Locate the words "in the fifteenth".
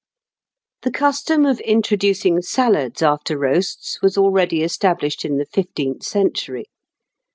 5.23-6.01